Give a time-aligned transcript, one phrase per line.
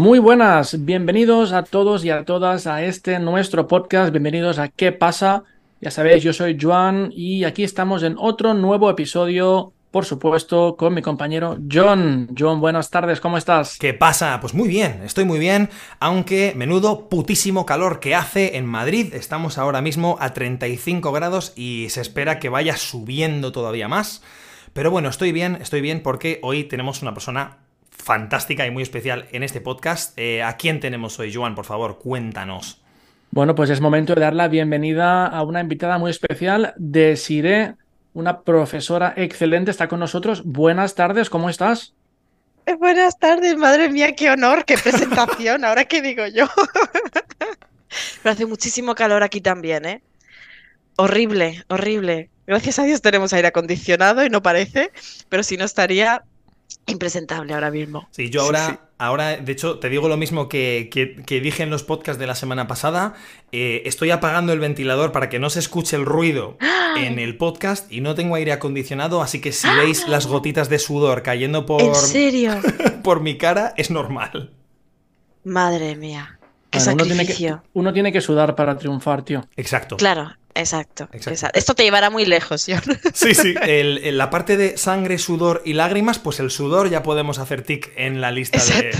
[0.00, 4.92] Muy buenas, bienvenidos a todos y a todas a este nuestro podcast, bienvenidos a ¿Qué
[4.92, 5.44] pasa?
[5.82, 10.94] Ya sabéis, yo soy Joan y aquí estamos en otro nuevo episodio, por supuesto, con
[10.94, 12.30] mi compañero John.
[12.36, 13.76] John, buenas tardes, ¿cómo estás?
[13.78, 14.40] ¿Qué pasa?
[14.40, 15.68] Pues muy bien, estoy muy bien,
[15.98, 19.12] aunque menudo putísimo calor que hace en Madrid.
[19.12, 24.22] Estamos ahora mismo a 35 grados y se espera que vaya subiendo todavía más.
[24.72, 27.58] Pero bueno, estoy bien, estoy bien porque hoy tenemos una persona
[28.02, 30.18] fantástica y muy especial en este podcast.
[30.18, 31.54] Eh, ¿A quién tenemos hoy, Joan?
[31.54, 32.82] Por favor, cuéntanos.
[33.30, 37.74] Bueno, pues es momento de dar la bienvenida a una invitada muy especial, Desiree,
[38.12, 40.42] una profesora excelente, está con nosotros.
[40.44, 41.94] Buenas tardes, ¿cómo estás?
[42.66, 46.46] Eh, buenas tardes, madre mía, qué honor, qué presentación, ahora qué digo yo.
[48.22, 50.02] Pero hace muchísimo calor aquí también, ¿eh?
[50.96, 52.30] Horrible, horrible.
[52.46, 54.90] Gracias a Dios tenemos aire acondicionado y no parece,
[55.28, 56.24] pero si no estaría
[56.90, 58.08] impresentable ahora mismo.
[58.10, 61.82] Sí, yo ahora, ahora de hecho, te digo lo mismo que, que, dije en los
[61.82, 63.14] podcasts de la semana pasada.
[63.52, 66.56] Eh, estoy apagando el ventilador para que no se escuche el ruido
[66.96, 70.78] en el podcast y no tengo aire acondicionado, así que si veis las gotitas de
[70.78, 72.54] sudor cayendo por, ¿En serio?
[73.02, 74.50] por mi cara, es normal.
[75.44, 76.38] Madre mía.
[76.70, 77.14] Qué sacrificio.
[77.14, 79.44] Uno tiene, que, uno tiene que sudar para triunfar, tío.
[79.56, 79.96] Exacto.
[79.96, 82.74] Claro, Exacto, Esto te llevará muy lejos, ¿sí?
[83.14, 83.54] Sí, sí.
[83.54, 88.20] la parte de sangre, sudor y lágrimas, pues el sudor ya podemos hacer tic en
[88.20, 88.90] la lista de.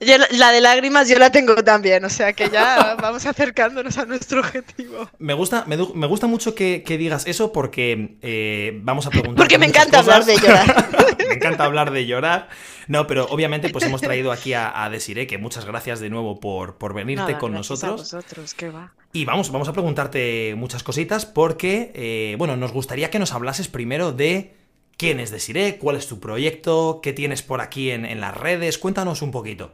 [0.30, 4.40] la de lágrimas yo la tengo también, o sea que ya vamos acercándonos a nuestro
[4.40, 5.08] objetivo.
[5.18, 9.36] Me gusta, me, gusta mucho que, digas eso porque eh, vamos a preguntar.
[9.36, 10.88] Porque me encanta hablar de llorar.
[11.28, 12.48] me encanta hablar de llorar.
[12.88, 16.40] No, pero obviamente pues hemos traído aquí a, a Desiree, que muchas gracias de nuevo
[16.40, 17.92] por, por venirte con nosotros.
[18.12, 18.92] A vosotros, ¿qué va?
[19.14, 23.68] Y vamos, vamos a preguntarte muchas cositas porque, eh, bueno, nos gustaría que nos hablases
[23.68, 24.54] primero de
[24.96, 29.22] quién es Desiree, cuál es tu proyecto, qué tienes por aquí en, las redes, cuéntanos
[29.22, 29.72] un poquito.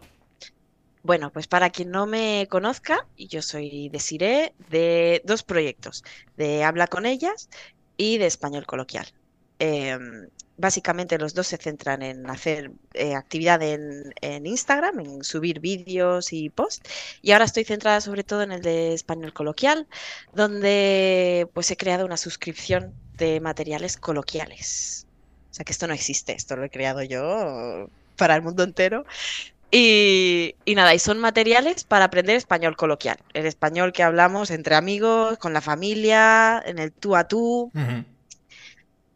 [1.03, 6.05] Bueno, pues para quien no me conozca, yo soy Desiree de dos proyectos,
[6.37, 7.49] de Habla con ellas
[7.97, 9.07] y de Español Coloquial.
[9.59, 16.33] Em, básicamente los dos se centran en hacer eh, actividad en, Instagram, en subir vídeos
[16.33, 16.89] y posts.
[17.23, 19.87] Y ahora estoy centrada sobre todo en el de español coloquial,
[20.35, 25.07] donde pues he creado una suscripción de materiales coloquiales.
[25.51, 29.07] O sea que esto no existe, esto lo he creado yo para el mundo entero.
[29.71, 35.37] Y, nada, y son materiales para aprender español coloquial, el español que hablamos entre amigos,
[35.37, 37.71] con la familia, en el tú a tú.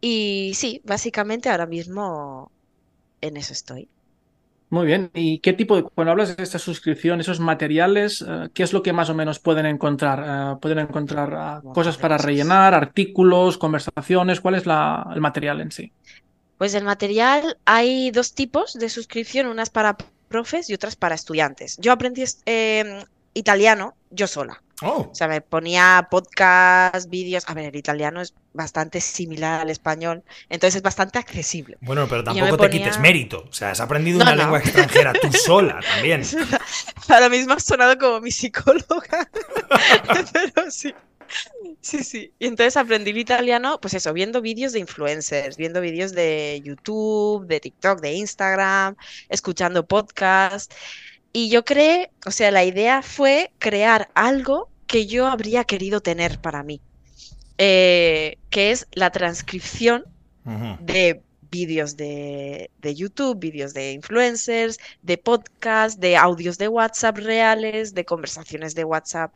[0.05, 2.51] Y sí, básicamente ahora mismo
[3.21, 3.87] en eso estoy.
[4.69, 5.09] Muy bien.
[5.13, 8.83] ¿Y qué tipo de, cuando hablas de esta suscripción, esos materiales, eh, qué es lo
[8.83, 10.55] que más o menos pueden encontrar?
[10.55, 14.41] Eh, ¿Pueden encontrar ah, cosas para rellenar, artículos, conversaciones?
[14.41, 15.93] ¿Cuál es el material en sí?
[16.57, 19.95] Pues el material, hay dos tipos de suscripción, unas para
[20.27, 21.77] profes y otras para estudiantes.
[21.77, 24.62] Yo aprendí em, italiano yo sola.
[24.81, 25.09] Oh.
[25.11, 27.43] O sea, me ponía podcast, vídeos.
[27.47, 31.77] A ver, el italiano es bastante similar al español, entonces es bastante accesible.
[31.85, 33.45] Pero pero tampoco te quites mérito.
[33.49, 36.23] O sea, has aprendido una lengua extranjera tú sola también.
[37.07, 39.29] Ahora mismo has sonado como mi psicóloga.
[40.33, 40.93] pero sí.
[41.81, 42.31] Sí, sí.
[42.39, 47.47] Y entonces aprendí el italiano, pues eso, viendo vídeos de influencers, viendo vídeos de YouTube,
[47.47, 48.95] de TikTok, de Instagram,
[49.29, 50.75] escuchando podcasts.
[51.33, 56.39] Y yo creé, o sea, la idea fue crear algo que yo habría querido tener
[56.39, 56.79] para mí,
[57.57, 60.05] eh, que es la transcripción
[60.81, 68.05] de vídeos de, YouTube, vídeos de influencers, de podcast, de audios de WhatsApp reales, de
[68.05, 69.33] conversaciones de WhatsApp.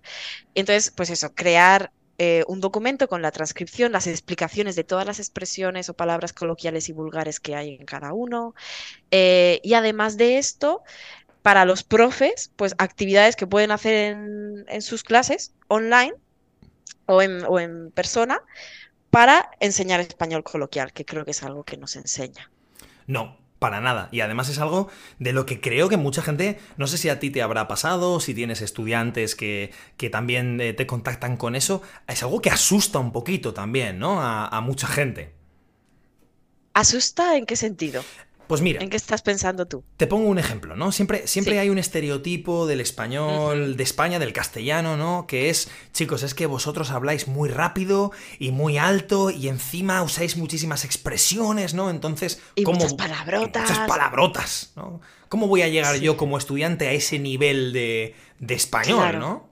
[0.53, 5.19] Entonces, pues eso, crear eh, un documento con la transcripción, las explicaciones de todas las
[5.19, 8.55] expresiones o palabras coloquiales y vulgares que hay en cada uno.
[9.11, 10.83] Eh, y además de esto,
[11.47, 14.17] para los profes, pues actividades que pueden hacer
[14.67, 16.13] en, sus clases online
[17.05, 18.41] o en, persona
[19.11, 22.51] para enseñar español coloquial, que creo que es algo que nos enseña.
[23.05, 24.09] No, para nada.
[24.11, 24.89] Y además es algo
[25.19, 28.19] de lo que creo que mucha gente, no sé si a ti te habrá pasado,
[28.19, 29.71] si tienes estudiantes que,
[30.11, 34.21] también eh, te contactan con eso, es algo que asusta un poquito también, ¿no?
[34.21, 35.33] A, a mucha gente.
[36.73, 38.03] ¿Asusta en qué sentido?
[38.47, 38.81] Pues mira.
[38.81, 39.83] ¿En qué estás pensando tú?
[39.97, 40.91] Te pongo un ejemplo, ¿no?
[40.91, 45.27] Siempre, siempre hay un estereotipo del español, de España, del castellano, ¿no?
[45.27, 50.37] Que es, chicos, es que vosotros habláis muy rápido y muy alto y encima usáis
[50.37, 51.89] muchísimas expresiones, ¿no?
[51.89, 53.69] Entonces, y muchas palabrotas.
[53.69, 55.01] Muchas palabrotas, ¿no?
[55.27, 58.15] ¿Cómo voy a llegar yo como estudiante a ese nivel de,
[58.47, 59.49] español, ¿no?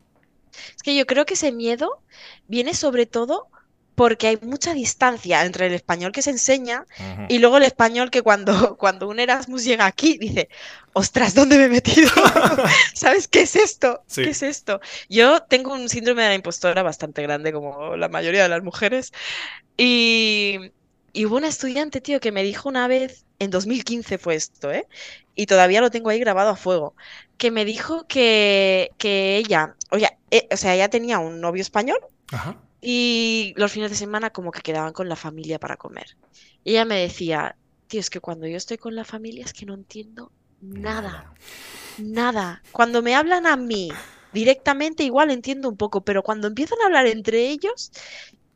[0.73, 2.01] Es que yo creo que ese miedo
[2.47, 3.49] viene sobre todo
[3.95, 6.85] porque hay mucha distancia entre el español que se enseña
[7.29, 10.49] y luego el español que cuando, cuando un Erasmus llega aquí dice,
[10.93, 12.09] ostras, ¿dónde me he metido?
[12.93, 14.03] ¿Sabes qué es esto?
[14.07, 14.23] Sí.
[14.23, 14.81] ¿Qué es esto?
[15.09, 19.13] Yo tengo un síndrome de la impostora bastante grande, como la mayoría de las mujeres,
[19.77, 20.71] y,
[21.13, 24.87] y hubo una estudiante, tío, que me dijo una vez, en 2015 fue esto, ¿eh?
[25.35, 26.95] Y todavía lo tengo ahí grabado a fuego,
[27.37, 31.99] que me dijo que, que ella, oye, eh, o sea, ella tenía un novio español
[32.31, 32.57] Ajá.
[32.87, 36.17] Y los fines de semana como que quedaban con la familia para comer.
[36.63, 39.65] Y ella me decía, tío, es que cuando yo estoy con la familia es que
[39.65, 41.27] no entiendo nada,
[41.97, 42.65] nada.
[42.71, 47.07] Cuando me hablan a mí directamente igual entiendo un poco, pero cuando empiezan a hablar
[47.07, 47.91] entre ellos,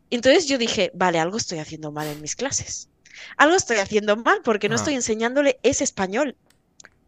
[0.10, 2.90] entonces yo dije, vale, algo estoy haciendo mal en mis clases.
[3.38, 4.78] Algo estoy haciendo mal porque no Ah.
[4.78, 6.38] estoy enseñándole ese español.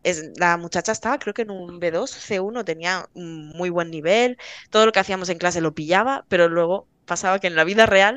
[0.03, 4.37] Es, la muchacha estaba, creo que en un B2, C1, tenía un muy buen nivel,
[4.71, 7.85] todo lo que hacíamos en clase lo pillaba, pero luego pasaba que en la vida
[7.85, 8.15] real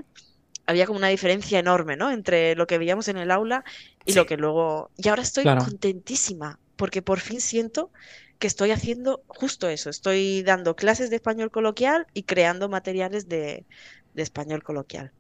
[0.67, 2.11] había como una diferencia enorme, ¿no?
[2.19, 3.64] Entre lo que veíamos en el aula
[4.08, 4.19] y Sí.
[4.19, 4.91] lo que luego...
[4.96, 5.64] Y ahora estoy Claro.
[5.67, 7.91] contentísima, porque por fin siento
[8.38, 13.67] que estoy haciendo justo eso, estoy dando clases de español coloquial y creando materiales de,
[14.14, 15.12] de español coloquial.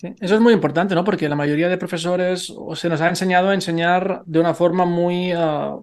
[0.00, 1.04] Sí, Eso es muy importante, ¿no?
[1.04, 4.84] Porque la mayoría de profesores o se nos ha enseñado a enseñar de una forma
[4.84, 5.76] muy ah,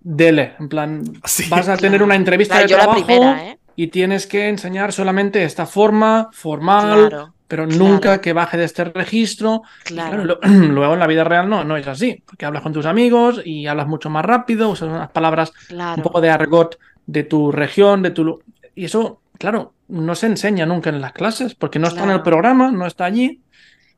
[0.00, 1.44] dele, en plan, Sí.
[1.48, 3.58] vas a tener una entrevista Claro, de yo la trabajo primera, ¿eh?
[3.76, 7.78] Y tienes que enseñar solamente esta forma formal, Claro, pero claro.
[7.84, 9.62] nunca que baje de este registro.
[9.84, 10.24] Claro.
[10.24, 13.40] lo- luego en la vida real no, no es así, porque hablas con tus amigos
[13.44, 15.52] y hablas mucho más rápido, usas unas palabras
[15.96, 18.40] un poco de argot de tu región, de tu...
[18.74, 22.22] Y eso, claro, no se enseña nunca en las clases, porque no está en el
[22.22, 23.40] programa, no está allí,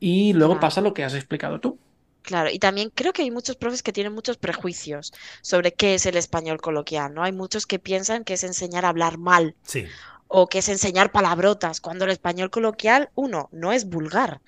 [0.00, 1.78] y luego pasa lo que has explicado tú.
[2.22, 2.50] Claro.
[2.50, 6.16] Y también creo que hay muchos profes que tienen muchos prejuicios sobre qué es el
[6.16, 7.22] español coloquial, ¿no?
[7.22, 9.86] Hay muchos que piensan que es enseñar a hablar mal Sí.
[10.28, 14.40] o que es enseñar palabrotas, cuando el español coloquial, uno, no es vulgar.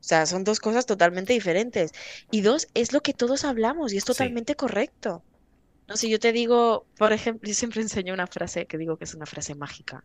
[0.00, 1.92] O sea, son dos cosas totalmente diferentes.
[2.30, 4.08] Y dos, es lo que todos hablamos y es Sí.
[4.08, 5.24] totalmente correcto.
[5.88, 9.04] No sé, yo te digo, por ejemplo, yo siempre enseño una frase que digo que
[9.04, 10.02] es una frase mágica,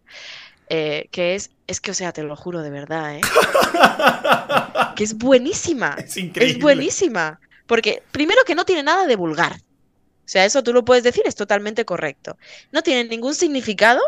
[0.69, 3.21] eh, que es, es que, o sea, te lo juro de verdad, ¿eh?
[4.95, 5.95] Que es buenísima.
[5.97, 6.57] Es increíble.
[6.57, 7.39] Es buenísima.
[7.65, 9.53] Porque primero que no tiene nada de vulgar.
[9.53, 12.37] O sea, eso tú lo puedes decir, es totalmente correcto.
[12.71, 14.01] No tiene ningún significado,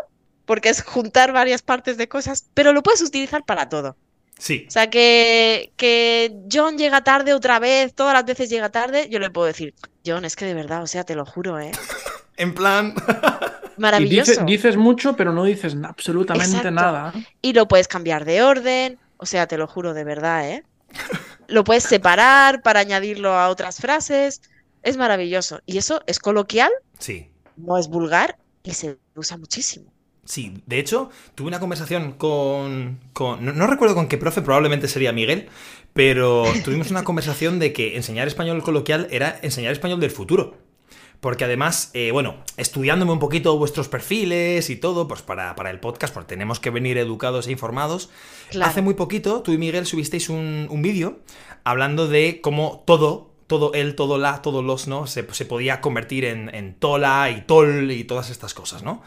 [0.46, 3.96] porque es juntar varias partes de cosas, pero lo puedes utilizar para todo.
[4.38, 4.64] Sí.
[4.68, 9.18] O sea, que, que John llega tarde otra vez, todas las veces llega tarde, yo
[9.18, 9.74] le puedo decir,
[10.04, 11.72] John, es que de verdad, o sea, te lo juro, ¿eh?
[12.36, 12.94] En plan.
[13.76, 14.30] Y Maravilloso.
[14.30, 16.70] dice- dices mucho, pero no dices absolutamente Exacto.
[16.70, 17.12] nada.
[17.42, 20.62] Y lo puedes cambiar de orden, o sea, te lo juro de verdad, ¿eh?
[21.48, 24.42] Lo puedes separar para añadirlo a otras frases.
[24.84, 25.60] Es maravilloso.
[25.66, 26.70] Y eso es coloquial,
[27.00, 27.30] Sí.
[27.56, 29.92] no es vulgar y se usa muchísimo.
[30.24, 33.00] Sí, de hecho, tuve una conversación con.
[33.12, 35.48] con- no, no recuerdo con qué profe, probablemente sería Miguel,
[35.94, 40.58] pero tuvimos una conversación de que enseñar español coloquial era enseñar español del futuro.
[41.20, 45.80] Porque además, eh, bueno, estudiándome un poquito vuestros perfiles y todo, pues para, para el
[45.80, 48.10] podcast, porque tenemos que venir educados e informados.
[48.50, 48.70] Claro.
[48.70, 51.20] Hace muy poquito, tú y Miguel subisteis un, un vídeo
[51.62, 55.06] hablando de cómo todo, todo él, todo la, todos los, ¿no?
[55.06, 59.00] Se, se podía convertir en, en tola y tol y todas estas cosas, ¿no?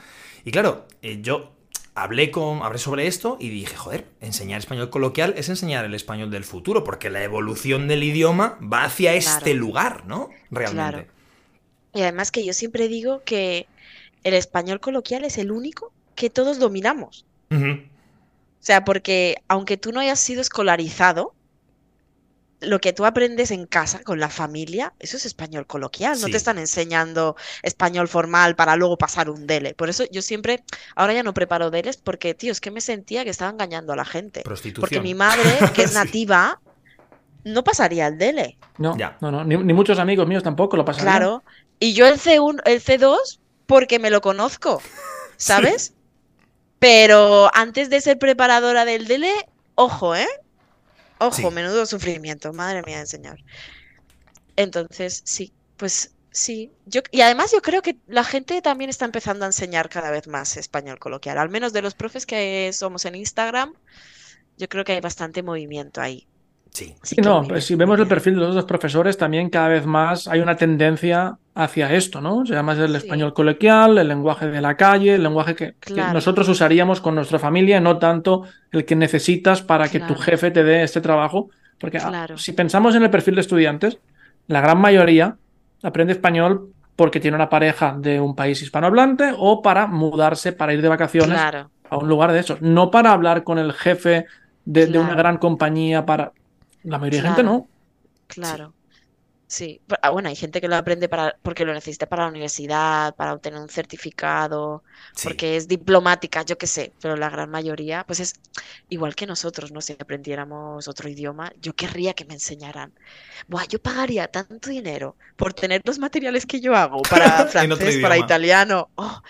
[0.43, 1.51] Y claro, eh, yo
[1.97, 6.29] hablé, con, hablé sobre esto y dije, joder, enseñar español coloquial es enseñar el español
[6.29, 10.29] del futuro, porque la evolución del idioma va hacia este lugar, ¿no?
[10.51, 10.91] Realmente.
[10.91, 11.05] Claro.
[11.95, 13.65] Y además que yo siempre digo que
[14.23, 17.25] el español coloquial es el único que todos dominamos.
[17.49, 17.79] O
[18.59, 21.33] sea, porque aunque tú no hayas sido escolarizado,
[22.59, 26.19] lo que tú aprendes en casa con la familia, eso es español coloquial.
[26.19, 29.75] No te están enseñando español formal para luego pasar un dele.
[29.75, 30.63] Por eso yo siempre,
[30.95, 33.95] ahora ya no preparo deles porque, tío, es que me sentía que estaba engañando a
[33.95, 34.41] la gente.
[34.41, 34.81] Prostitución.
[34.81, 35.43] Porque mi madre,
[35.75, 35.97] que es Sí.
[35.97, 36.59] nativa,
[37.43, 38.57] no pasaría el dele.
[38.79, 39.17] No, Ya.
[39.21, 41.15] no, no, ni, ni muchos amigos míos tampoco lo pasarían.
[41.17, 41.43] Claro.
[41.79, 44.81] Y yo el C1, el C2, porque me lo conozco,
[45.37, 45.93] ¿sabes?
[46.79, 49.31] Pero antes de ser preparadora del DELE,
[49.75, 50.27] ojo, ¿eh?
[51.19, 51.51] Ojo, Sí.
[51.51, 53.37] menudo sufrimiento, madre mía del señor.
[54.55, 56.75] Entonces, sí, pues sí.
[56.85, 60.27] Yo, y además yo creo que la gente también está empezando a enseñar cada vez
[60.27, 61.37] más español coloquial.
[61.37, 63.73] Al menos de los profes que somos en Instagram,
[64.57, 66.29] yo creo que hay bastante movimiento ahí.
[66.71, 66.95] Sí.
[67.01, 70.27] Sí, no, pues si vemos el perfil de los dos profesores, también cada vez más
[70.27, 72.45] hay una tendencia hacia esto, ¿no?
[72.45, 72.97] Se llama el Sí.
[72.97, 75.75] español coloquial, el lenguaje de la calle, el lenguaje que,
[76.13, 80.63] nosotros usaríamos con nuestra familia, no tanto el que necesitas para que tu jefe te
[80.63, 81.49] dé este trabajo.
[81.79, 82.37] Porque ah, Claro.
[82.37, 83.99] si pensamos en el perfil de estudiantes,
[84.47, 85.35] la gran mayoría
[85.83, 90.81] aprende español porque tiene una pareja de un país hispanohablante o para mudarse, para ir
[90.81, 92.61] de vacaciones Claro, a un lugar de esos.
[92.61, 94.25] No para hablar con el jefe
[94.65, 96.31] de, de una gran compañía para...
[96.87, 97.57] La mayoría de gente Claro.
[97.57, 97.69] no.
[98.27, 98.73] Claro.
[99.47, 99.81] Sí.
[99.87, 103.15] Pero, ah, Bueno, hay gente que lo aprende para, porque lo necesita para la universidad,
[103.15, 104.83] para obtener un certificado,
[105.15, 105.23] Sí.
[105.23, 108.33] porque es diplomática, yo qué sé, pero la gran mayoría, pues es
[108.89, 109.81] igual que nosotros, ¿no?
[109.81, 112.93] Si aprendiéramos otro idioma, yo querría que me enseñaran.
[113.47, 118.17] Buah, yo pagaría tanto dinero por tener los materiales que yo hago para francés, para
[118.17, 118.89] italiano.
[118.95, 119.21] Oh,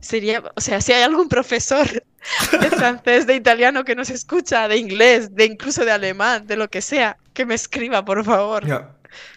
[0.00, 1.86] sería, o sea, si hay algún profesor
[2.60, 6.68] de francés, de italiano que nos escucha, de inglés, de incluso de alemán, de lo
[6.68, 8.64] que sea, que me escriba, por favor.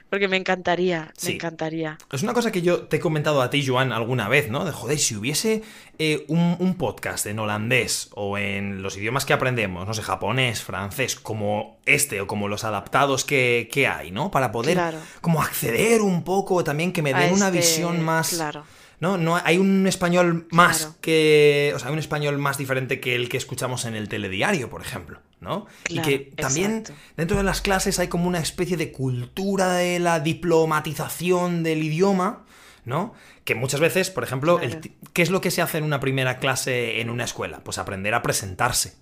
[0.10, 1.28] Porque me encantaría, Sí.
[1.30, 1.98] me encantaría.
[2.12, 4.66] Es una cosa que yo te he comentado a ti, Joan, alguna vez, ¿no?
[4.66, 5.64] De joder, si hubiese
[6.00, 10.62] eh, un, un podcast en holandés o en los idiomas que aprendemos, no sé, japonés,
[10.64, 14.32] francés, como este o como los adaptados que, que hay, ¿no?
[14.32, 14.98] Para poder Claro.
[15.22, 18.32] como acceder un poco también, que me den una este- visión más...
[18.34, 18.66] Claro,
[19.02, 19.18] ¿No?
[19.18, 20.96] No hay un español más Claro.
[21.02, 21.74] que.
[21.76, 24.82] O sea, hay un español más diferente que el que escuchamos en el telediario, por
[24.82, 25.66] ejemplo, ¿no?
[25.84, 27.02] Claro, y que también exacto.
[27.18, 32.46] dentro de las clases hay como una especie de cultura de la diplomatización del idioma,
[32.86, 33.14] ¿no?
[33.44, 34.80] Que muchas veces, por ejemplo, Claro.
[35.14, 37.62] ¿qué es lo que se hace en una primera clase en una escuela?
[37.64, 38.96] Pues aprender a presentarse.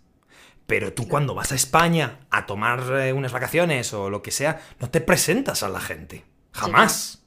[0.66, 4.62] Pero tú cuando vas a España a tomar eh, unas vacaciones o lo que sea,
[4.80, 6.24] no te presentas a la gente.
[6.54, 7.24] Jamás.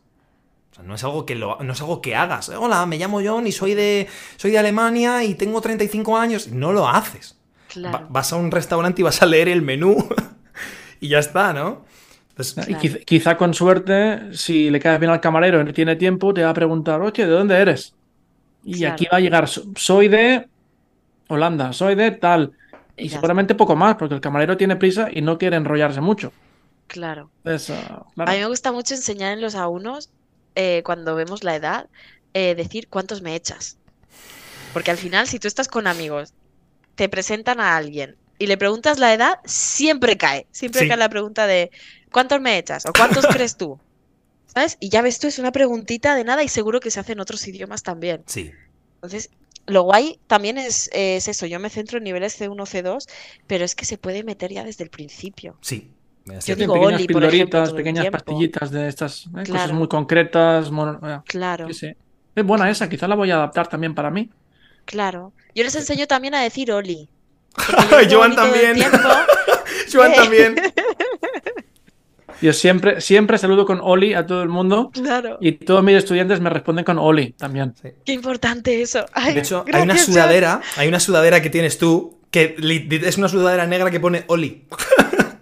[0.73, 2.49] O sea, no es algo que lo, no es algo que hagas.
[2.49, 6.49] Hola, me llamo John y soy de soy de Alemania y tengo 35 años.
[6.49, 7.39] No lo haces.
[7.77, 9.97] Va- vas a un restaurante y vas a leer el menú
[11.01, 11.85] y ya está, ¿no?
[12.31, 12.99] Entonces, Y Claro.
[13.05, 16.51] quizá con suerte, si le caes bien al camarero y no tiene tiempo, te va
[16.51, 17.95] a preguntar, oye, ¿de dónde eres?
[18.65, 18.95] Y Claro.
[18.95, 20.49] aquí va a llegar, "So- soy de
[21.29, 22.53] Holanda, soy de tal.
[22.97, 26.33] Y Ya seguramente poco más, porque el camarero tiene prisa y no quiere enrollarse mucho.
[26.87, 27.31] Claro.
[27.45, 27.57] Ah,
[28.19, 30.09] A mí me gusta mucho enseñar en los A1,
[30.55, 31.89] eh, cuando vemos la edad,
[32.35, 33.77] eh, decir cuántos me echas.
[34.73, 36.33] Porque al final, si tú estás con amigos,
[36.95, 40.47] te presentan a alguien y le preguntas la edad, siempre cae.
[40.51, 40.89] Siempre Sí.
[40.89, 41.71] cae la pregunta de
[42.11, 42.87] ¿cuántos me echas?
[42.87, 43.79] o ¿cuántos crees tú?
[44.47, 44.77] ¿Sabes?
[44.81, 47.21] Y ya ves tú, es una preguntita de nada y seguro que se hace en
[47.21, 48.23] otros idiomas también.
[48.27, 48.51] sí.
[48.97, 49.31] Entonces,
[49.67, 51.47] lo guay también es, es eso.
[51.47, 53.09] Yo me centro en niveles C1, C2,
[53.47, 55.57] pero es que se puede meter ya desde el principio.
[55.61, 55.91] Sí.
[56.47, 59.45] Yo digo pequeñas Oli, por ejemplo, pequeñas pastillitas de estas, ¿eh?
[59.51, 60.71] cosas muy concretas.
[60.71, 61.67] mono- eh, Claro.
[61.69, 61.93] sí, sí.
[62.35, 64.31] Es buena esa, quizá la voy a adaptar también para mí.
[64.85, 65.33] Claro.
[65.55, 67.09] Yo les enseño también a decir Oli.
[68.11, 68.77] Joan también.
[69.93, 70.55] Joan también.
[72.41, 75.39] Yo siempre, siempre saludo con Oli a todo el mundo Claro.
[75.41, 77.73] y todos mis estudiantes me responden con Oli también.
[78.05, 79.07] Qué importante eso.
[79.13, 82.57] Ay, De hecho, hay una sudadera, hay una sudadera que tienes tú que
[83.05, 84.65] es una sudadera negra que pone Oli.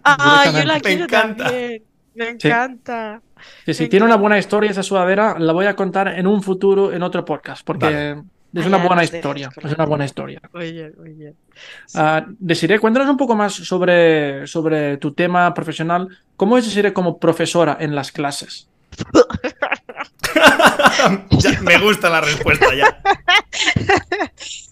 [0.04, 1.44] Ah, yo la quiero encanta.
[1.44, 1.82] también.
[2.14, 3.22] Me encanta.
[3.64, 6.42] Sí, sí, Me tiene una buena historia esa sudadera, la voy a contar en un
[6.42, 8.22] futuro en otro podcast, porque Vale.
[8.52, 10.40] es una ya buena historia, es una buena historia.
[10.52, 11.36] Muy bien, muy bien.
[11.94, 16.08] Ah, Desiree, cuéntanos un poco más sobre, sobre tu tema profesional.
[16.36, 18.68] ¿Cómo es Desiree como profesora en las clases?
[21.30, 23.00] Ya, me gusta la respuesta ya.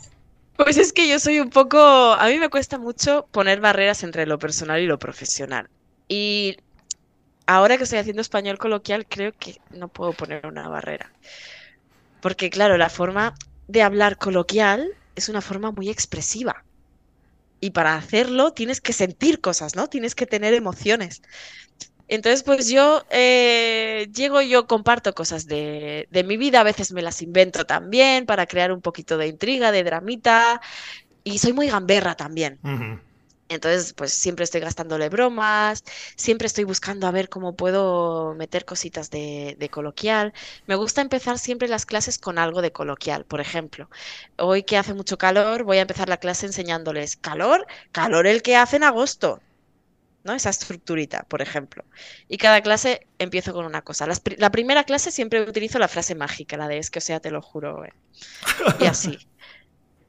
[0.58, 4.26] Pues es que yo soy un poco, a mí me cuesta mucho poner barreras entre
[4.26, 5.70] lo personal y lo profesional.
[6.08, 6.56] Y
[7.46, 11.14] ahora que estoy haciendo español coloquial, creo que no puedo poner una barrera.
[12.20, 13.34] Porque claro, la forma
[13.66, 16.64] de hablar coloquial es una forma muy expresiva.
[17.60, 19.88] Y para hacerlo tienes que sentir cosas, ¿no?
[19.88, 21.22] Tienes que tener emociones.
[22.08, 26.92] Entonces, pues yo eh, llego y yo comparto cosas de, de mi vida, a veces
[26.92, 30.60] me las invento también para crear un poquito de intriga, de dramita,
[31.24, 32.62] y soy muy gamberra también.
[33.50, 35.82] Entonces, pues siempre estoy gastándole bromas,
[36.16, 40.34] siempre estoy buscando a ver cómo puedo meter cositas de, de coloquial.
[40.66, 43.24] Me gusta empezar siempre las clases con algo de coloquial.
[43.24, 43.88] Por ejemplo,
[44.36, 48.56] hoy que hace mucho calor, voy a empezar la clase enseñándoles calor, calor el que
[48.56, 49.42] hace en agosto.
[50.28, 50.34] ¿No?
[50.34, 51.84] Esa estructurita, por ejemplo.
[52.28, 54.06] Y cada clase empiezo con una cosa.
[54.06, 57.20] Las la primera clase siempre utilizo la frase mágica, la de es que o sea,
[57.20, 57.84] te lo juro.
[57.84, 57.94] eh".
[58.80, 59.18] Y así.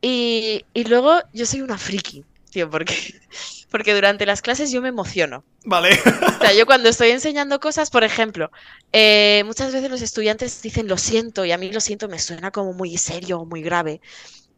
[0.01, 2.95] Y, y luego yo soy una friki, tío, porque,
[3.69, 5.45] porque durante las clases yo me emociono.
[5.65, 5.99] Vale.
[6.39, 8.51] O sea, yo cuando estoy enseñando cosas, por ejemplo,
[8.93, 12.51] eh, muchas veces los estudiantes dicen lo siento y a mí lo siento me suena
[12.51, 14.01] como muy serio o muy grave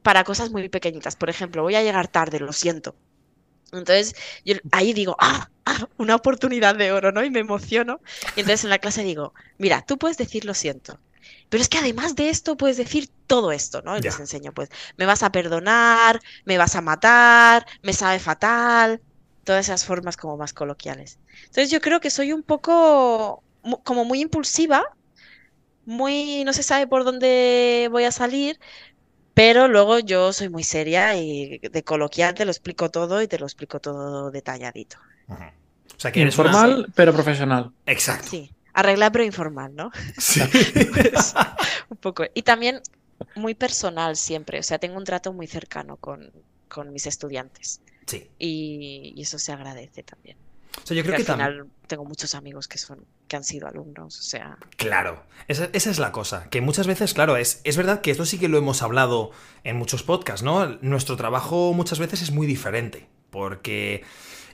[0.03, 1.15] para cosas muy pequeñitas.
[1.15, 2.95] Por ejemplo, voy a llegar tarde, lo siento.
[3.71, 7.23] Entonces, yo ahí digo, ah, ah, una oportunidad de oro, ¿no?
[7.23, 8.01] Y me emociono.
[8.35, 10.99] Y entonces en la clase digo, mira, tú puedes decir lo siento.
[11.49, 13.97] Pero es que además de esto puedes decir todo esto, ¿no?
[13.97, 19.01] Y les enseño, pues, me vas a perdonar, me vas a matar, me sabe fatal,
[19.43, 21.19] todas esas formas como más coloquiales.
[21.43, 23.43] Entonces yo creo que soy un poco
[23.83, 24.83] como muy impulsiva,
[25.85, 28.59] muy no se sabe por dónde voy a salir,
[29.33, 33.39] Pero luego yo soy muy seria y de coloquial te lo explico todo y te
[33.39, 34.97] lo explico todo detalladito.
[35.29, 37.71] O sea, que eres Informal, una- pero profesional.
[37.85, 38.27] Exacto.
[38.29, 39.91] Sí, arreglar pero informal, ¿no?
[40.17, 40.41] Sí.
[40.73, 41.33] Pues,
[41.89, 42.23] un poco.
[42.33, 42.81] Y también
[43.35, 46.31] muy personal siempre, o sea, tengo un trato muy cercano con,
[46.67, 48.29] con mis estudiantes Sí.
[48.39, 50.37] y, y eso se agradece también.
[50.83, 53.43] O sea, yo creo Que que al final tengo muchos amigos que son que han
[53.43, 57.61] sido alumnos, o sea, Claro, esa, esa es la cosa, que muchas veces, claro, es,
[57.63, 59.31] es verdad que esto sí que lo hemos hablado
[59.63, 60.77] en muchos podcasts, ¿no?
[60.81, 64.03] Nuestro trabajo muchas veces es muy diferente, porque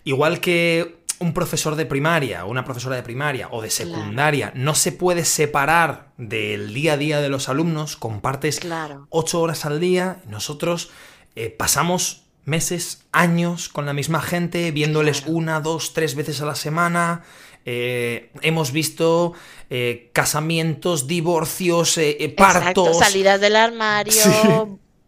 [0.04, 4.76] igual que un profesor de primaria, o una profesora de primaria o de secundaria no
[4.76, 9.80] se puede separar del día a día de los alumnos, compartes claro, ocho horas al
[9.80, 10.92] día, nosotros
[11.36, 15.34] eh, pasamos meses, años con la misma gente, viéndoles Claro.
[15.38, 17.24] una, dos, tres veces a la semana.
[17.70, 19.34] eh, hemos visto
[19.70, 23.00] eh, casamientos, divorcios, eh, eh, exacto, partos.
[23.00, 24.30] salidas del armario, Sí.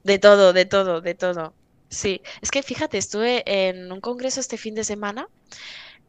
[0.04, 1.54] de todo, de todo, de todo.
[1.88, 5.30] Sí, es que fíjate, estuve en un congreso este fin de semana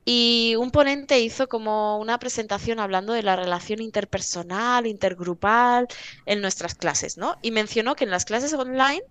[0.05, 5.87] y un ponente hizo como una presentación hablando de la relación interpersonal, intergrupal
[6.27, 7.37] en nuestras clases, ¿no?
[7.43, 9.03] Y mencionó que en las clases online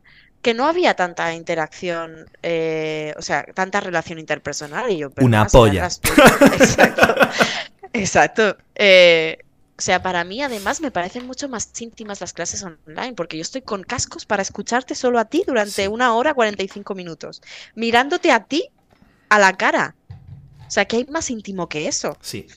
[0.42, 4.90] que no había tanta interacción, eh, o sea, tanta relación interpersonal.
[4.92, 5.82] Y yo, Una "Perdona, serán polla".
[5.84, 6.52] las tuyas".
[6.62, 7.16] Exacto.
[7.94, 8.58] Exacto.
[8.76, 9.40] Eh,
[9.78, 13.42] o sea, para mí además me parecen mucho más íntimas las clases online, porque yo
[13.42, 15.88] estoy con cascos para escucharte solo a ti durante Sí.
[15.88, 17.42] una hora 45 minutos,
[17.76, 18.70] mirándote a ti
[19.30, 19.96] a la cara.
[20.68, 22.18] O sea, que hay más íntimo que eso.
[22.22, 22.48] Sí,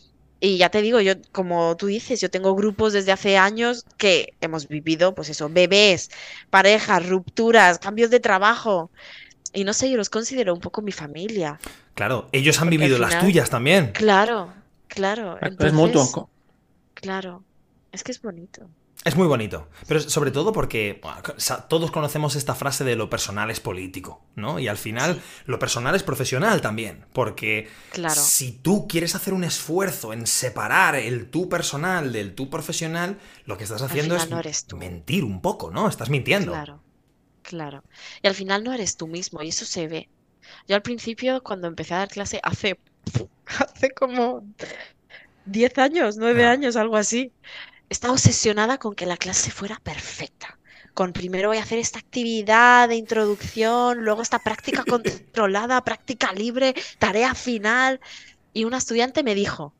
[0.44, 4.34] Y ya te digo, yo, como tú dices, yo tengo grupos desde hace años que
[4.40, 6.10] hemos vivido, pues eso, bebés,
[6.50, 8.90] parejas, rupturas, cambios de trabajo.
[9.52, 11.60] Y no sé, yo los considero un poco mi familia.
[11.94, 13.92] claro, ellos han Porque vivido las tuyas también.
[13.92, 14.52] Claro,
[14.88, 15.38] claro.
[15.40, 16.28] es mutuo.
[16.94, 17.44] Claro.
[17.92, 18.68] Es que es bonito.
[19.04, 21.20] Es muy bonito, pero sobre todo porque bueno,
[21.68, 24.60] todos conocemos esta frase de lo personal es político, ¿no?
[24.60, 28.14] Y al final lo personal es profesional también, porque Claro.
[28.14, 33.58] si tú quieres hacer un esfuerzo en separar el tú personal del tú profesional, lo
[33.58, 34.40] que estás haciendo es no
[34.78, 35.88] mentir un poco, ¿no?
[35.88, 36.52] Estás mintiendo.
[36.52, 36.80] Claro,
[37.42, 37.82] claro.
[38.22, 40.08] Y al final no eres tú mismo y eso se ve.
[40.68, 42.78] Yo al principio, cuando empecé a dar clase, hace,
[43.58, 44.44] hace como
[45.46, 46.52] 10 años, 9 Ah.
[46.52, 47.32] años, algo así,
[47.92, 50.58] estaba obsesionada con que la clase fuera perfecta.
[50.94, 56.74] Con primero voy a hacer esta actividad de introducción, luego esta práctica controlada, práctica libre,
[56.98, 58.00] tarea final.
[58.52, 59.74] Y una estudiante me dijo,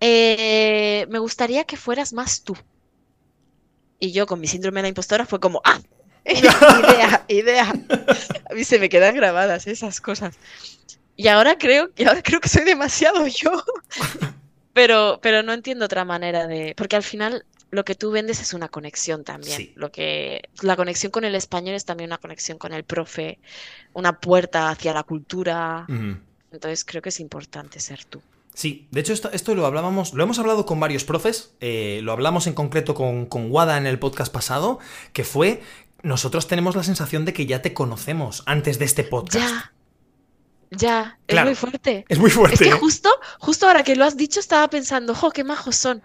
[0.00, 2.56] "Eh, me gustaría que fueras más tú.
[3.98, 5.80] Y yo con mi síndrome de la impostora fue como, ¡ah!
[6.24, 7.72] idea, idea.
[8.50, 10.36] A mí se me quedan grabadas esas cosas.
[11.16, 13.50] Y ahora creo, y ahora creo que soy demasiado yo.
[14.74, 16.74] Pero, pero no entiendo otra manera de.
[16.76, 19.56] Porque al final lo que tú vendes es una conexión también.
[19.56, 19.72] Sí.
[19.76, 23.38] Lo que, la conexión con el español es también una conexión con el profe,
[23.94, 25.86] una puerta hacia la cultura.
[26.52, 28.20] Entonces creo que es importante ser tú.
[28.54, 32.12] Sí, de hecho esto, esto lo hablábamos, lo hemos hablado con varios profes, eh, lo
[32.12, 34.78] hablamos en concreto con, con Wada en el podcast pasado,
[35.12, 35.60] que fue,
[36.04, 39.50] nosotros tenemos la sensación de que ya te conocemos antes de este podcast.
[39.50, 39.73] Ya.
[40.76, 42.04] Ya, es muy fuerte.
[42.08, 42.54] Es muy fuerte.
[42.54, 46.02] Es que justo, justo ahora que lo has dicho estaba pensando, jo, qué majos son.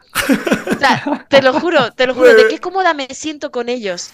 [0.75, 4.09] O sea, te lo juro, te lo juro, de qué cómoda me siento con ellos.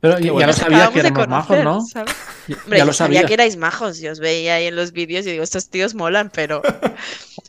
[0.00, 0.46] Pero ya bueno.
[0.48, 1.80] lo sabía que éramos majos, conocer, ¿no?
[1.86, 2.14] ¿sabes?
[2.48, 3.26] Ya- Hombre, ya yo lo sabía sabía.
[3.28, 6.30] que erais majos, yo os veía ahí en los vídeos y digo, estos tíos molan,
[6.32, 6.60] pero,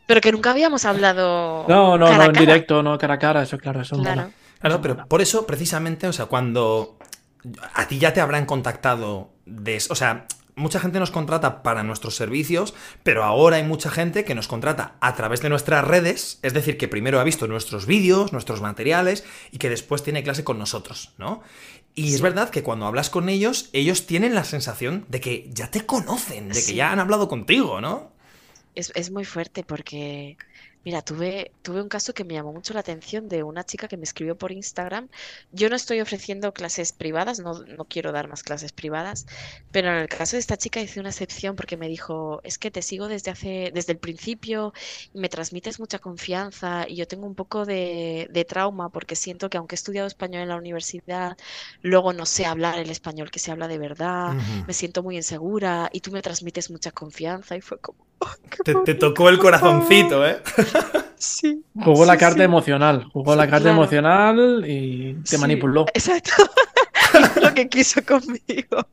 [0.08, 2.40] pero que nunca habíamos hablado No, no, cara no, en cara.
[2.40, 4.22] directo, no cara a cara, eso claro, eso Claro.
[4.22, 4.32] mola.
[4.60, 6.98] Claro, pero por eso, precisamente, o sea, cuando
[7.74, 9.80] a ti ya te habrán contactado de...
[9.90, 10.26] O sea,
[10.58, 14.96] mucha gente nos contrata para nuestros servicios, pero ahora hay mucha gente que nos contrata
[15.00, 19.24] a través de nuestras redes, es decir, que primero ha visto nuestros vídeos, nuestros materiales,
[19.52, 21.42] y que después tiene clase con nosotros, ¿no?
[21.96, 25.72] Y es verdad que cuando hablas con ellos, ellos tienen la sensación de que ya
[25.72, 26.76] te conocen, de que Sí.
[26.76, 28.12] ya han hablado contigo, ¿no?
[28.76, 30.38] Es, es muy fuerte porque,
[30.88, 33.98] mira, tuve, tuve un caso que me llamó mucho la atención de una chica que
[33.98, 35.10] me escribió por Instagram.
[35.52, 39.26] Yo no estoy ofreciendo clases privadas, no, no quiero dar más clases privadas,
[39.72, 42.72] pero en el caso de esta chica hice una excepción porque me dijo, es que
[42.72, 44.72] te sigo desde hace, desde el principio
[45.14, 49.50] y me transmites mucha confianza y yo tengo un poco de, de trauma porque siento
[49.50, 51.38] que aunque he estudiado español en la universidad,
[51.82, 54.38] luego no sé hablar el español que se habla de verdad.
[54.66, 58.28] Me siento muy insegura y tú me transmites mucha confianza y fue como, "Oh,
[58.64, 60.42] Te, te tocó el corazoncito, ¿eh?
[61.20, 61.64] Sí.
[61.80, 62.44] Jugó la carta sí.
[62.44, 63.72] emocional, jugó la carta Claro.
[63.72, 65.86] emocional y te Sí, manipuló.
[65.94, 66.32] Exacto.
[67.14, 68.88] Hizo lo que quiso conmigo.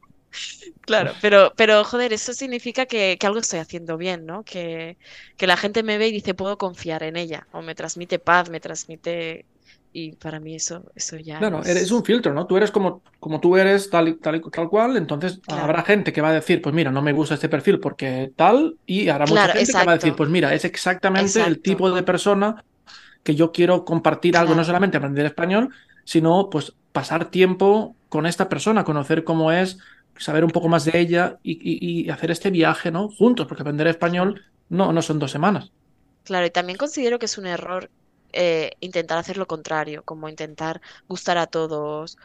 [0.83, 4.45] Claro, pero, pero joder, eso significa que, que algo estoy haciendo bien, ¿no?
[4.45, 4.99] Que,
[5.37, 7.47] que la gente me ve y dice, puedo confiar en ella.
[7.53, 9.47] O me transmite paz, me transmite
[9.95, 11.67] y para mí eso, eso ya Claro, es...
[11.67, 12.47] eres un filtro, ¿no?
[12.47, 15.75] Tú eres como, como tú eres, tal, y- tal, y- tal cual, entonces Claro.
[15.75, 18.79] habrá gente que va a decir, pues mira, no me gusta este perfil porque tal,
[18.87, 21.91] y habrá mucha Claro, gente que va a decir, pues mira, es exactamente el tipo
[21.91, 22.63] de persona
[23.25, 28.49] que yo quiero compartir algo, no solamente aprender español, sino pues pasar tiempo con esta
[28.49, 29.79] persona, conocer cómo es,
[30.17, 33.09] saber un poco más de ella y, y- y hacer este viaje, ¿no?
[33.11, 35.73] Juntos, porque aprender español no, no son dos semanas.
[36.23, 37.91] Claro, y también considero que es un error
[38.35, 42.19] eh, intentar hacer lo contrario, como intentar gustar a todos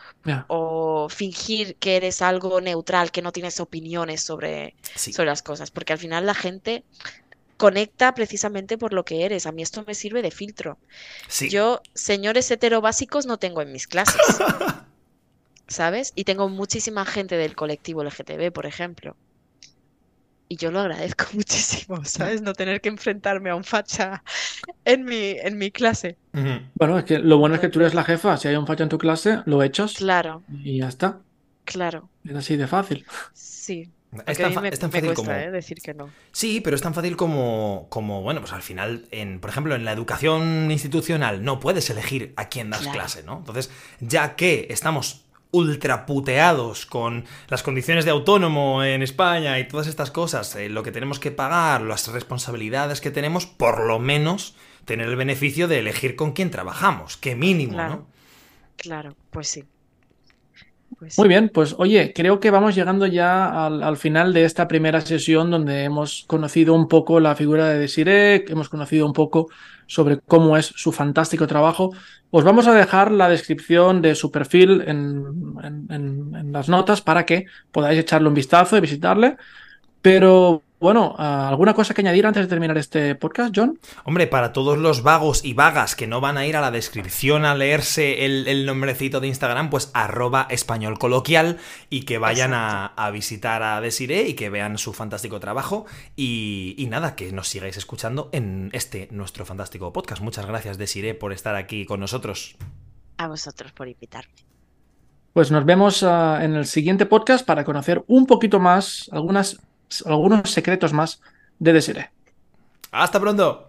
[0.48, 5.14] o fingir que eres algo neutral, que no tienes opiniones sobre, Sí.
[5.14, 6.84] sobre las cosas, porque al final la gente
[7.58, 9.46] conecta precisamente por lo que eres.
[9.46, 10.78] A mí esto me sirve de filtro.
[11.28, 11.50] Sí.
[11.50, 14.22] Yo, señores hetero básicos, no tengo en mis clases,
[15.68, 16.14] ¿sabes?
[16.16, 19.16] Y tengo muchísima gente del colectivo LGTB, por ejemplo.
[20.50, 22.42] Y yo lo agradezco muchísimo, ¿sabes?
[22.42, 24.24] No tener que enfrentarme a un facha
[24.86, 26.20] en mi, en mi clase.
[26.76, 28.84] Bueno, es que lo bueno es que tú eres la jefa, si hay un fallo
[28.84, 31.22] en tu clase, lo echas Claro, y ya está.
[31.66, 33.06] claro, Es así de fácil.
[33.34, 33.94] sí.
[34.26, 35.32] Es tan, me, es tan me fácil cuesta, como...
[35.36, 35.52] ¿eh?
[35.52, 36.16] decir que no.
[36.32, 39.86] Sí, pero es tan fácil como, como, bueno, pues al final, en, por ejemplo, en
[39.86, 42.94] la educación institucional no puedes elegir a quién das Claro.
[43.00, 43.38] clase, ¿no?
[43.40, 50.12] Entonces, ya que estamos ultraputeados con las condiciones de autónomo en España y todas estas
[50.12, 55.08] cosas, eh, lo que tenemos que pagar, las responsabilidades que tenemos, por lo menos tener
[55.08, 57.96] el beneficio de elegir con quién trabajamos, qué mínimo, Claro.
[57.96, 58.08] ¿no?
[58.78, 59.66] Claro, pues sí.
[61.00, 64.68] Pues Muy bien, pues oye, creo que vamos llegando ya al, al final de esta
[64.68, 69.48] primera sesión donde hemos conocido un poco la figura de Desiree, hemos conocido un poco
[69.88, 71.92] sobre cómo es su fantástico trabajo.
[72.32, 77.98] Os vamos a dejar la descripción de su perfil en las notas para que podáis
[78.00, 79.38] echarle un vistazo y visitarle.
[80.02, 83.80] Pero bueno, ¿alguna cosa que añadir antes de terminar este podcast, John?
[84.06, 87.46] Hombre, para todos los vagos y vagas que no van a ir a la descripción
[87.46, 91.58] a leerse el, el nombrecito de Instagram, pues arroba español coloquial
[91.90, 96.76] y que vayan a, a visitar a Desiree y que vean su fantástico trabajo y,
[96.78, 100.22] y nada, que nos sigáis escuchando en este nuestro fantástico podcast.
[100.22, 102.56] Muchas gracias Desiree por estar aquí con nosotros.
[103.18, 104.34] A vosotros por invitarme.
[105.34, 109.60] Pues nos vemos ah, en el siguiente podcast para conocer un poquito más, algunas,
[110.06, 111.22] algunos secretos más
[111.60, 112.10] de Desiree.
[112.92, 113.69] ¡Hasta pronto!